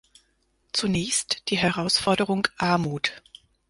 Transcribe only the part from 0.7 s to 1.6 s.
Zunächst die